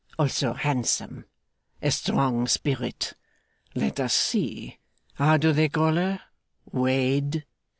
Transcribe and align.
Also 0.17 0.53
handsome. 0.53 1.25
A 1.83 1.91
strong 1.91 2.47
spirit. 2.47 3.13
Let 3.75 3.99
us 3.99 4.15
see. 4.15 4.79
How 5.13 5.37
do 5.37 5.53
they 5.53 5.69
call 5.69 5.93
her? 5.93 6.21
Wade. 6.71 7.45